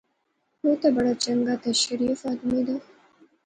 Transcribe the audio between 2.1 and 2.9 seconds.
آدمی دا